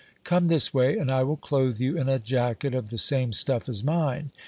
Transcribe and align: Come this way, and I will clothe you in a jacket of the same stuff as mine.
Come 0.23 0.47
this 0.47 0.73
way, 0.73 0.97
and 0.97 1.11
I 1.11 1.21
will 1.21 1.37
clothe 1.37 1.79
you 1.79 1.95
in 1.95 2.09
a 2.09 2.17
jacket 2.17 2.73
of 2.73 2.89
the 2.89 2.97
same 2.97 3.33
stuff 3.33 3.69
as 3.69 3.83
mine. 3.83 4.31